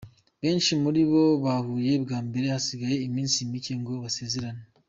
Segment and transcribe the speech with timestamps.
[0.41, 4.63] Benshi muri bo bahuye bwa mbere hasigaye iminsi mike ngo basezerane.